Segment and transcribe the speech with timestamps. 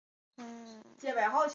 [0.01, 1.49] 永昌府是中国古代的一个府。